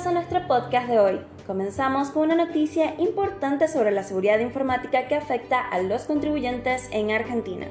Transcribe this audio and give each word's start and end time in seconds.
Bienvenidos 0.00 0.30
a 0.30 0.34
nuestro 0.34 0.48
podcast 0.48 0.88
de 0.88 0.98
hoy. 0.98 1.20
Comenzamos 1.46 2.08
con 2.08 2.22
una 2.22 2.34
noticia 2.34 2.94
importante 2.98 3.68
sobre 3.68 3.90
la 3.90 4.02
seguridad 4.02 4.38
informática 4.38 5.06
que 5.08 5.14
afecta 5.14 5.60
a 5.60 5.82
los 5.82 6.04
contribuyentes 6.04 6.88
en 6.90 7.10
Argentina. 7.10 7.66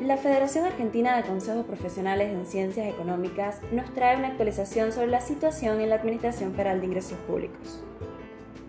La 0.00 0.16
Federación 0.16 0.64
Argentina 0.64 1.16
de 1.16 1.22
Consejos 1.22 1.64
Profesionales 1.64 2.32
en 2.32 2.46
Ciencias 2.46 2.88
Económicas 2.88 3.60
nos 3.70 3.94
trae 3.94 4.16
una 4.16 4.28
actualización 4.28 4.92
sobre 4.92 5.06
la 5.06 5.20
situación 5.20 5.80
en 5.80 5.90
la 5.90 5.96
Administración 5.96 6.52
Federal 6.52 6.80
de 6.80 6.86
Ingresos 6.86 7.18
Públicos. 7.28 7.84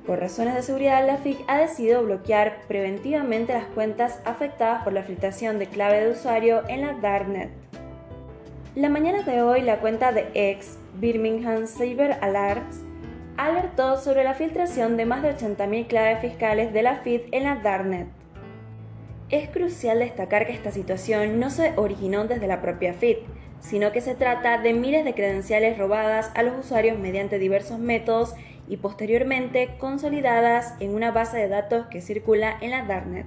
Por 0.05 0.19
razones 0.19 0.53
de 0.53 0.61
seguridad, 0.61 1.07
la 1.07 1.17
FIC 1.17 1.39
ha 1.47 1.57
decidido 1.57 2.03
bloquear 2.03 2.61
preventivamente 2.67 3.53
las 3.53 3.65
cuentas 3.65 4.19
afectadas 4.23 4.83
por 4.83 4.93
la 4.93 5.01
filtración 5.01 5.57
de 5.57 5.65
clave 5.65 6.03
de 6.03 6.11
usuario 6.11 6.61
en 6.67 6.81
la 6.81 6.93
Darknet. 6.93 7.49
La 8.75 8.89
mañana 8.89 9.23
de 9.23 9.41
hoy, 9.41 9.61
la 9.61 9.79
cuenta 9.79 10.11
de 10.11 10.29
ex 10.35 10.77
Birmingham 10.95 11.65
Cyber 11.65 12.17
Alerts 12.21 12.81
alertó 13.35 13.97
sobre 13.97 14.23
la 14.23 14.35
filtración 14.35 14.95
de 14.95 15.05
más 15.05 15.23
de 15.23 15.35
80.000 15.35 15.87
claves 15.87 16.21
fiscales 16.21 16.71
de 16.71 16.83
la 16.83 16.97
FID 16.97 17.21
en 17.31 17.43
la 17.43 17.55
Darknet. 17.55 18.07
Es 19.29 19.49
crucial 19.49 19.99
destacar 19.99 20.45
que 20.45 20.53
esta 20.53 20.71
situación 20.71 21.39
no 21.39 21.49
se 21.49 21.73
originó 21.77 22.25
desde 22.25 22.45
la 22.45 22.61
propia 22.61 22.93
FID, 22.93 23.17
sino 23.59 23.91
que 23.91 24.01
se 24.01 24.13
trata 24.13 24.59
de 24.59 24.73
miles 24.73 25.03
de 25.03 25.15
credenciales 25.15 25.79
robadas 25.79 26.31
a 26.35 26.43
los 26.43 26.63
usuarios 26.63 26.99
mediante 26.99 27.39
diversos 27.39 27.79
métodos 27.79 28.35
y 28.67 28.77
posteriormente 28.77 29.75
consolidadas 29.79 30.75
en 30.79 30.93
una 30.93 31.11
base 31.11 31.37
de 31.37 31.47
datos 31.47 31.87
que 31.87 32.01
circula 32.01 32.55
en 32.61 32.69
la 32.71 32.83
Darknet. 32.83 33.25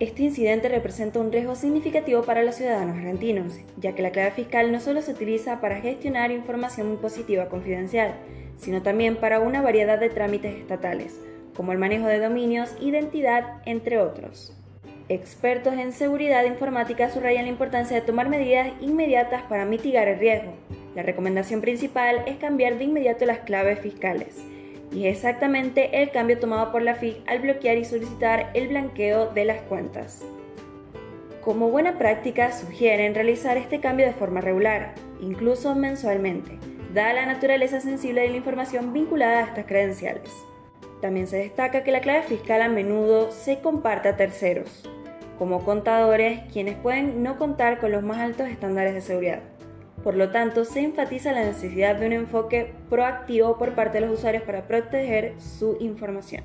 Este 0.00 0.22
incidente 0.22 0.70
representa 0.70 1.20
un 1.20 1.30
riesgo 1.30 1.54
significativo 1.54 2.22
para 2.22 2.42
los 2.42 2.54
ciudadanos 2.54 2.96
argentinos, 2.96 3.58
ya 3.76 3.94
que 3.94 4.00
la 4.00 4.12
clave 4.12 4.30
fiscal 4.30 4.72
no 4.72 4.80
solo 4.80 5.02
se 5.02 5.12
utiliza 5.12 5.60
para 5.60 5.82
gestionar 5.82 6.30
información 6.30 6.88
impositiva 6.88 7.50
confidencial, 7.50 8.14
sino 8.56 8.80
también 8.80 9.16
para 9.16 9.40
una 9.40 9.60
variedad 9.60 10.00
de 10.00 10.08
trámites 10.08 10.56
estatales, 10.56 11.20
como 11.54 11.72
el 11.72 11.78
manejo 11.78 12.06
de 12.06 12.18
dominios, 12.18 12.74
identidad, 12.80 13.60
entre 13.66 13.98
otros. 13.98 14.56
Expertos 15.10 15.74
en 15.74 15.92
seguridad 15.92 16.46
informática 16.46 17.10
subrayan 17.10 17.44
la 17.44 17.50
importancia 17.50 17.94
de 17.94 18.06
tomar 18.06 18.30
medidas 18.30 18.72
inmediatas 18.80 19.42
para 19.50 19.66
mitigar 19.66 20.08
el 20.08 20.18
riesgo. 20.18 20.54
La 20.94 21.02
recomendación 21.02 21.60
principal 21.60 22.22
es 22.26 22.38
cambiar 22.38 22.78
de 22.78 22.84
inmediato 22.84 23.26
las 23.26 23.40
claves 23.40 23.80
fiscales. 23.80 24.38
Y 24.92 25.06
es 25.06 25.16
exactamente 25.16 26.02
el 26.02 26.10
cambio 26.10 26.38
tomado 26.38 26.72
por 26.72 26.82
la 26.82 26.96
FIC 26.96 27.22
al 27.28 27.40
bloquear 27.40 27.78
y 27.78 27.84
solicitar 27.84 28.50
el 28.54 28.68
blanqueo 28.68 29.30
de 29.30 29.44
las 29.44 29.60
cuentas. 29.62 30.24
Como 31.42 31.70
buena 31.70 31.96
práctica, 31.96 32.52
sugieren 32.52 33.14
realizar 33.14 33.56
este 33.56 33.80
cambio 33.80 34.06
de 34.06 34.12
forma 34.12 34.40
regular, 34.40 34.94
incluso 35.20 35.74
mensualmente, 35.74 36.58
dada 36.92 37.14
la 37.14 37.26
naturaleza 37.26 37.80
sensible 37.80 38.22
de 38.22 38.28
la 38.28 38.36
información 38.36 38.92
vinculada 38.92 39.38
a 39.38 39.46
estas 39.46 39.64
credenciales. 39.64 40.30
También 41.00 41.26
se 41.26 41.38
destaca 41.38 41.82
que 41.82 41.92
la 41.92 42.00
clave 42.00 42.22
fiscal 42.22 42.60
a 42.60 42.68
menudo 42.68 43.30
se 43.30 43.60
comparte 43.60 44.08
a 44.08 44.16
terceros, 44.16 44.82
como 45.38 45.64
contadores, 45.64 46.40
quienes 46.52 46.76
pueden 46.76 47.22
no 47.22 47.38
contar 47.38 47.78
con 47.78 47.92
los 47.92 48.02
más 48.02 48.18
altos 48.18 48.48
estándares 48.48 48.92
de 48.92 49.00
seguridad. 49.00 49.40
Por 50.02 50.16
lo 50.16 50.30
tanto, 50.30 50.64
se 50.64 50.80
enfatiza 50.80 51.32
la 51.32 51.44
necesidad 51.44 51.96
de 51.96 52.06
un 52.06 52.12
enfoque 52.12 52.72
proactivo 52.88 53.58
por 53.58 53.74
parte 53.74 54.00
de 54.00 54.06
los 54.06 54.18
usuarios 54.18 54.44
para 54.44 54.66
proteger 54.66 55.34
su 55.38 55.76
información. 55.80 56.42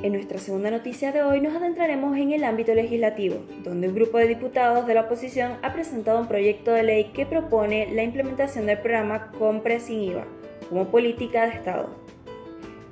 En 0.00 0.12
nuestra 0.12 0.38
segunda 0.38 0.70
noticia 0.70 1.10
de 1.10 1.22
hoy 1.22 1.40
nos 1.40 1.56
adentraremos 1.56 2.16
en 2.16 2.32
el 2.32 2.44
ámbito 2.44 2.72
legislativo, 2.72 3.36
donde 3.64 3.88
un 3.88 3.94
grupo 3.94 4.18
de 4.18 4.28
diputados 4.28 4.86
de 4.86 4.94
la 4.94 5.02
oposición 5.02 5.58
ha 5.62 5.72
presentado 5.72 6.20
un 6.20 6.28
proyecto 6.28 6.70
de 6.72 6.82
ley 6.82 7.10
que 7.12 7.26
propone 7.26 7.92
la 7.92 8.04
implementación 8.04 8.66
del 8.66 8.78
programa 8.78 9.32
Compre 9.32 9.80
sin 9.80 10.00
IVA 10.00 10.24
como 10.70 10.88
política 10.88 11.46
de 11.46 11.54
Estado. 11.54 12.07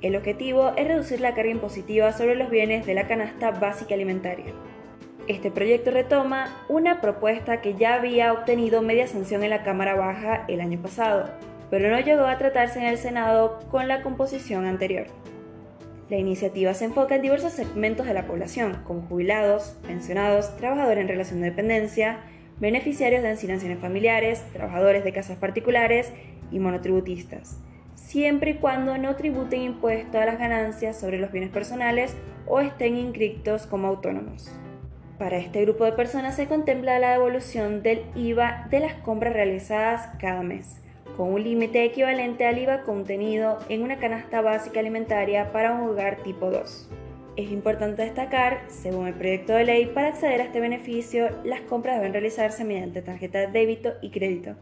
El 0.06 0.14
objetivo 0.14 0.72
es 0.76 0.86
reducir 0.86 1.20
la 1.20 1.34
carga 1.34 1.50
impositiva 1.50 2.12
sobre 2.12 2.36
los 2.36 2.48
bienes 2.48 2.86
de 2.86 2.94
la 2.94 3.08
canasta 3.08 3.50
básica 3.50 3.94
alimentaria. 3.94 4.52
Este 5.26 5.50
proyecto 5.50 5.90
retoma 5.90 6.64
una 6.68 7.00
propuesta 7.00 7.60
que 7.60 7.74
ya 7.74 7.94
había 7.94 8.32
obtenido 8.32 8.82
media 8.82 9.08
sanción 9.08 9.42
en 9.42 9.50
la 9.50 9.64
Cámara 9.64 9.96
Baja 9.96 10.44
el 10.46 10.60
año 10.60 10.80
pasado, 10.80 11.28
pero 11.70 11.90
no 11.90 11.98
llegó 11.98 12.22
a 12.22 12.38
tratarse 12.38 12.78
en 12.78 12.86
el 12.86 12.98
Senado 12.98 13.58
con 13.68 13.88
la 13.88 14.02
composición 14.02 14.64
anterior. 14.64 15.08
La 16.08 16.18
iniciativa 16.18 16.72
se 16.72 16.84
enfoca 16.84 17.16
en 17.16 17.22
diversos 17.22 17.54
segmentos 17.54 18.06
de 18.06 18.14
la 18.14 18.28
población, 18.28 18.84
como 18.86 19.02
jubilados, 19.08 19.76
pensionados, 19.88 20.56
trabajadores 20.56 21.02
en 21.02 21.08
relación 21.08 21.40
de 21.40 21.50
dependencia, 21.50 22.20
beneficiarios 22.60 23.24
de 23.24 23.30
asignaciones 23.30 23.80
familiares, 23.80 24.44
trabajadores 24.52 25.02
de 25.02 25.12
casas 25.12 25.36
particulares 25.36 26.12
y 26.52 26.60
monotributistas, 26.60 27.58
siempre 27.96 28.52
y 28.52 28.54
cuando 28.54 28.96
no 28.98 29.16
tributen 29.16 29.62
impuesto 29.62 30.20
a 30.20 30.26
las 30.26 30.38
ganancias 30.38 30.96
sobre 30.98 31.18
los 31.18 31.32
bienes 31.32 31.50
personales 31.50 32.14
o 32.46 32.60
estén 32.60 32.96
inscritos 32.96 33.66
como 33.66 33.88
autónomos. 33.88 34.52
Para 35.18 35.38
este 35.38 35.62
grupo 35.62 35.84
de 35.84 35.92
personas 35.92 36.36
se 36.36 36.46
contempla 36.46 36.98
la 36.98 37.12
devolución 37.12 37.82
del 37.82 38.02
IVA 38.14 38.68
de 38.70 38.80
las 38.80 38.94
compras 38.94 39.32
realizadas 39.32 40.08
cada 40.20 40.42
mes, 40.42 40.80
con 41.16 41.32
un 41.32 41.42
límite 41.42 41.84
equivalente 41.84 42.46
al 42.46 42.58
IVA 42.58 42.82
contenido 42.82 43.58
en 43.70 43.82
una 43.82 43.96
canasta 43.98 44.42
básica 44.42 44.80
alimentaria 44.80 45.52
para 45.52 45.72
un 45.72 45.88
hogar 45.88 46.18
tipo 46.22 46.50
2. 46.50 46.90
Es 47.36 47.50
importante 47.50 48.02
destacar, 48.02 48.60
según 48.68 49.06
el 49.06 49.14
proyecto 49.14 49.54
de 49.54 49.64
ley, 49.64 49.86
para 49.86 50.08
acceder 50.08 50.40
a 50.40 50.44
este 50.44 50.60
beneficio, 50.60 51.28
las 51.44 51.60
compras 51.62 51.96
deben 51.96 52.12
realizarse 52.12 52.64
mediante 52.64 53.02
tarjeta 53.02 53.38
de 53.40 53.48
débito 53.48 53.92
y 54.02 54.10
crédito, 54.10 54.56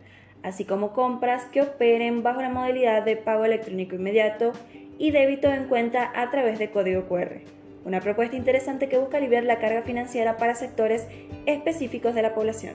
así 0.45 0.65
como 0.65 0.93
compras 0.93 1.47
que 1.47 1.63
operen 1.63 2.23
bajo 2.23 2.43
la 2.43 2.51
modalidad 2.51 3.03
de 3.03 3.17
pago 3.17 3.45
electrónico 3.47 3.97
inmediato 3.97 4.53
y 4.99 5.11
débito 5.11 5.49
en 5.49 5.65
cuenta 5.65 6.13
a 6.15 6.31
través 6.31 6.59
de 6.59 6.71
código 6.71 7.09
QR. 7.09 7.41
Una 7.85 8.01
propuesta 8.01 8.37
interesante 8.37 8.89
que 8.89 8.99
busca 8.99 9.17
aliviar 9.17 9.45
la 9.45 9.59
carga 9.59 9.83
financiera 9.83 10.37
para 10.37 10.55
sectores 10.55 11.09
específicos 11.47 12.15
de 12.15 12.23
la 12.23 12.35
población. 12.35 12.75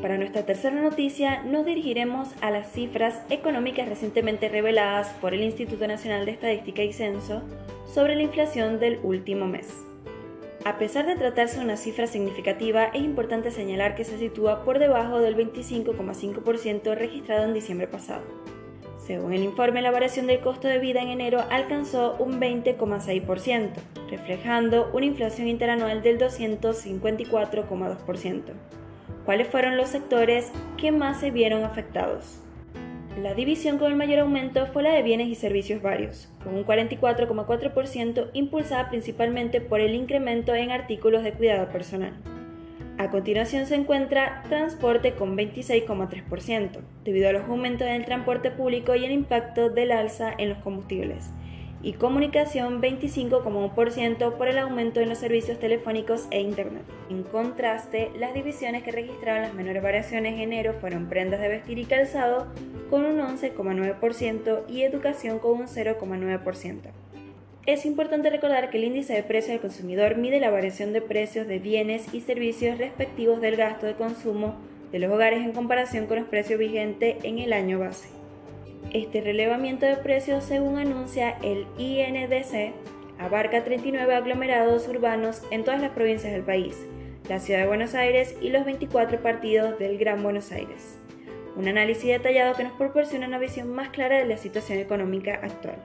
Para 0.00 0.16
nuestra 0.16 0.46
tercera 0.46 0.80
noticia 0.80 1.42
nos 1.42 1.64
dirigiremos 1.64 2.28
a 2.40 2.50
las 2.50 2.70
cifras 2.70 3.20
económicas 3.30 3.88
recientemente 3.88 4.48
reveladas 4.48 5.08
por 5.20 5.34
el 5.34 5.42
Instituto 5.42 5.88
Nacional 5.88 6.24
de 6.24 6.32
Estadística 6.32 6.82
y 6.82 6.92
Censo 6.92 7.42
sobre 7.94 8.16
la 8.16 8.22
inflación 8.22 8.80
del 8.80 8.98
último 9.04 9.46
mes. 9.46 9.72
A 10.64 10.78
pesar 10.78 11.06
de 11.06 11.14
tratarse 11.14 11.58
de 11.58 11.64
una 11.64 11.76
cifra 11.76 12.08
significativa, 12.08 12.86
es 12.86 13.04
importante 13.04 13.52
señalar 13.52 13.94
que 13.94 14.04
se 14.04 14.18
sitúa 14.18 14.64
por 14.64 14.80
debajo 14.80 15.20
del 15.20 15.36
25,5% 15.36 16.96
registrado 16.96 17.44
en 17.44 17.54
diciembre 17.54 17.86
pasado. 17.86 18.24
Según 18.98 19.32
el 19.32 19.44
informe, 19.44 19.80
la 19.80 19.92
variación 19.92 20.26
del 20.26 20.40
costo 20.40 20.66
de 20.66 20.78
vida 20.78 21.02
en 21.02 21.08
enero 21.08 21.44
alcanzó 21.50 22.16
un 22.18 22.40
20,6%, 22.40 23.70
reflejando 24.10 24.90
una 24.92 25.06
inflación 25.06 25.46
interanual 25.46 26.02
del 26.02 26.18
254,2%. 26.18 28.42
¿Cuáles 29.24 29.48
fueron 29.48 29.76
los 29.76 29.90
sectores 29.90 30.50
que 30.78 30.90
más 30.90 31.20
se 31.20 31.30
vieron 31.30 31.62
afectados? 31.62 32.40
La 33.22 33.32
división 33.32 33.78
con 33.78 33.92
el 33.92 33.96
mayor 33.96 34.18
aumento 34.18 34.66
fue 34.66 34.82
la 34.82 34.92
de 34.92 35.04
bienes 35.04 35.28
y 35.28 35.36
servicios 35.36 35.80
varios, 35.80 36.28
con 36.42 36.56
un 36.56 36.66
44,4% 36.66 38.30
impulsada 38.32 38.90
principalmente 38.90 39.60
por 39.60 39.80
el 39.80 39.94
incremento 39.94 40.52
en 40.52 40.72
artículos 40.72 41.22
de 41.22 41.32
cuidado 41.32 41.68
personal. 41.68 42.14
A 42.98 43.10
continuación 43.10 43.66
se 43.66 43.76
encuentra 43.76 44.42
transporte 44.48 45.14
con 45.14 45.36
26,3%, 45.36 46.80
debido 47.04 47.28
a 47.28 47.32
los 47.32 47.44
aumentos 47.44 47.86
en 47.86 47.94
el 47.94 48.04
transporte 48.04 48.50
público 48.50 48.96
y 48.96 49.04
el 49.04 49.12
impacto 49.12 49.70
del 49.70 49.92
alza 49.92 50.34
en 50.36 50.48
los 50.48 50.58
combustibles, 50.58 51.30
y 51.84 51.92
comunicación 51.92 52.82
25,1% 52.82 54.32
por 54.32 54.48
el 54.48 54.58
aumento 54.58 55.00
en 55.00 55.08
los 55.08 55.18
servicios 55.18 55.60
telefónicos 55.60 56.26
e 56.32 56.40
Internet. 56.40 56.82
En 57.10 57.22
contraste, 57.22 58.10
las 58.18 58.34
divisiones 58.34 58.82
que 58.82 58.90
registraron 58.90 59.42
las 59.42 59.54
menores 59.54 59.82
variaciones 59.84 60.34
en 60.34 60.40
enero 60.40 60.72
fueron 60.80 61.08
prendas 61.08 61.40
de 61.40 61.48
vestir 61.48 61.78
y 61.78 61.84
calzado 61.84 62.48
con 62.90 63.04
un 63.04 63.18
11,9% 63.18 64.62
y 64.68 64.82
educación 64.82 65.38
con 65.38 65.60
un 65.60 65.66
0,9%. 65.66 66.80
Es 67.66 67.86
importante 67.86 68.28
recordar 68.28 68.68
que 68.68 68.76
el 68.76 68.84
índice 68.84 69.14
de 69.14 69.22
precio 69.22 69.52
del 69.52 69.60
consumidor 69.60 70.16
mide 70.16 70.38
la 70.38 70.50
variación 70.50 70.92
de 70.92 71.00
precios 71.00 71.46
de 71.46 71.58
bienes 71.58 72.12
y 72.12 72.20
servicios 72.20 72.76
respectivos 72.76 73.40
del 73.40 73.56
gasto 73.56 73.86
de 73.86 73.94
consumo 73.94 74.56
de 74.92 74.98
los 74.98 75.10
hogares 75.10 75.42
en 75.42 75.52
comparación 75.52 76.06
con 76.06 76.18
los 76.18 76.28
precios 76.28 76.58
vigentes 76.58 77.16
en 77.24 77.38
el 77.38 77.54
año 77.54 77.78
base. 77.78 78.08
Este 78.92 79.22
relevamiento 79.22 79.86
de 79.86 79.96
precios, 79.96 80.44
según 80.44 80.78
anuncia 80.78 81.38
el 81.42 81.66
INDC, 81.78 82.74
abarca 83.18 83.64
39 83.64 84.14
aglomerados 84.14 84.86
urbanos 84.86 85.42
en 85.50 85.64
todas 85.64 85.80
las 85.80 85.92
provincias 85.92 86.32
del 86.32 86.42
país, 86.42 86.76
la 87.30 87.40
ciudad 87.40 87.60
de 87.60 87.66
Buenos 87.66 87.94
Aires 87.94 88.36
y 88.42 88.50
los 88.50 88.66
24 88.66 89.20
partidos 89.20 89.78
del 89.78 89.96
Gran 89.96 90.22
Buenos 90.22 90.52
Aires. 90.52 90.98
Un 91.56 91.68
análisis 91.68 92.10
detallado 92.10 92.54
que 92.54 92.64
nos 92.64 92.72
proporciona 92.72 93.26
una 93.26 93.38
visión 93.38 93.72
más 93.72 93.90
clara 93.90 94.18
de 94.18 94.26
la 94.26 94.36
situación 94.36 94.78
económica 94.78 95.34
actual. 95.42 95.76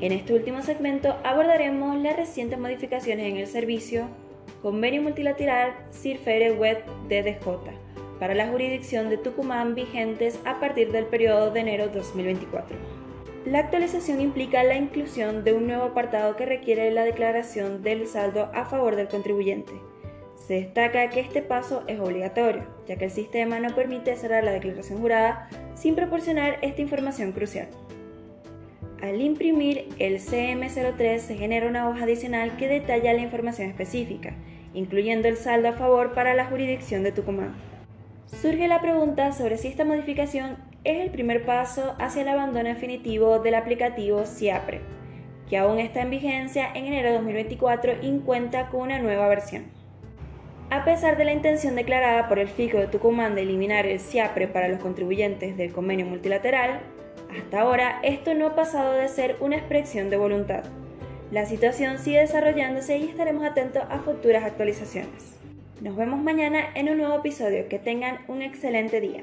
En 0.00 0.12
este 0.12 0.32
último 0.32 0.62
segmento 0.62 1.14
abordaremos 1.24 1.98
las 1.98 2.16
recientes 2.16 2.58
modificaciones 2.58 3.26
en 3.26 3.36
el 3.36 3.46
servicio 3.46 4.08
Convenio 4.62 5.02
Multilateral 5.02 5.74
CIRFERE 5.92 6.52
Web 6.52 6.84
DDJ 7.08 7.70
para 8.18 8.34
la 8.34 8.48
jurisdicción 8.48 9.10
de 9.10 9.18
Tucumán 9.18 9.74
vigentes 9.74 10.38
a 10.44 10.58
partir 10.58 10.90
del 10.90 11.04
periodo 11.04 11.50
de 11.50 11.60
enero 11.60 11.88
2024. 11.88 12.76
La 13.46 13.60
actualización 13.60 14.20
implica 14.20 14.62
la 14.64 14.76
inclusión 14.76 15.44
de 15.44 15.54
un 15.54 15.66
nuevo 15.66 15.84
apartado 15.84 16.36
que 16.36 16.44
requiere 16.44 16.90
la 16.90 17.04
declaración 17.04 17.82
del 17.82 18.06
saldo 18.06 18.50
a 18.52 18.66
favor 18.66 18.96
del 18.96 19.08
contribuyente. 19.08 19.72
Se 20.36 20.54
destaca 20.54 21.08
que 21.08 21.20
este 21.20 21.40
paso 21.40 21.82
es 21.86 22.00
obligatorio, 22.00 22.64
ya 22.86 22.96
que 22.96 23.06
el 23.06 23.10
sistema 23.10 23.58
no 23.58 23.74
permite 23.74 24.14
cerrar 24.16 24.44
la 24.44 24.52
declaración 24.52 25.00
jurada 25.00 25.48
sin 25.74 25.94
proporcionar 25.94 26.58
esta 26.60 26.82
información 26.82 27.32
crucial. 27.32 27.68
Al 29.00 29.22
imprimir 29.22 29.88
el 29.98 30.18
CM03 30.18 31.18
se 31.18 31.36
genera 31.36 31.66
una 31.66 31.88
hoja 31.88 32.04
adicional 32.04 32.58
que 32.58 32.68
detalla 32.68 33.14
la 33.14 33.22
información 33.22 33.70
específica, 33.70 34.34
incluyendo 34.74 35.28
el 35.28 35.38
saldo 35.38 35.68
a 35.68 35.72
favor 35.72 36.12
para 36.12 36.34
la 36.34 36.44
jurisdicción 36.44 37.02
de 37.02 37.12
Tucumán. 37.12 37.54
Surge 38.26 38.68
la 38.68 38.82
pregunta 38.82 39.32
sobre 39.32 39.56
si 39.56 39.68
esta 39.68 39.86
modificación 39.86 40.58
es 40.84 41.00
el 41.00 41.10
primer 41.10 41.44
paso 41.44 41.94
hacia 41.98 42.22
el 42.22 42.28
abandono 42.28 42.68
definitivo 42.68 43.38
del 43.38 43.54
aplicativo 43.54 44.24
CIAPRE, 44.24 44.80
que 45.48 45.58
aún 45.58 45.78
está 45.78 46.02
en 46.02 46.10
vigencia 46.10 46.68
en 46.74 46.86
enero 46.86 47.08
de 47.08 47.14
2024 47.16 47.94
y 48.02 48.18
cuenta 48.20 48.68
con 48.68 48.82
una 48.82 48.98
nueva 48.98 49.28
versión. 49.28 49.64
A 50.70 50.84
pesar 50.84 51.16
de 51.16 51.24
la 51.24 51.32
intención 51.32 51.74
declarada 51.74 52.28
por 52.28 52.38
el 52.38 52.48
FICO 52.48 52.78
de 52.78 52.86
Tucumán 52.86 53.34
de 53.34 53.42
eliminar 53.42 53.86
el 53.86 53.98
CIAPRE 53.98 54.46
para 54.46 54.68
los 54.68 54.78
contribuyentes 54.78 55.56
del 55.56 55.72
convenio 55.72 56.06
multilateral, 56.06 56.80
hasta 57.36 57.60
ahora, 57.60 58.00
esto 58.02 58.34
no 58.34 58.46
ha 58.46 58.54
pasado 58.54 58.92
de 58.94 59.08
ser 59.08 59.36
una 59.40 59.56
expresión 59.56 60.10
de 60.10 60.16
voluntad. 60.16 60.64
La 61.30 61.46
situación 61.46 61.98
sigue 61.98 62.20
desarrollándose 62.20 62.98
y 62.98 63.04
estaremos 63.04 63.44
atentos 63.44 63.84
a 63.88 63.98
futuras 63.98 64.44
actualizaciones. 64.44 65.36
Nos 65.80 65.96
vemos 65.96 66.20
mañana 66.20 66.70
en 66.74 66.88
un 66.88 66.98
nuevo 66.98 67.16
episodio. 67.16 67.68
Que 67.68 67.78
tengan 67.78 68.18
un 68.28 68.42
excelente 68.42 69.00
día. 69.00 69.22